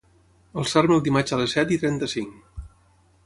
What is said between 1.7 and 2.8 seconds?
i trenta-cinc.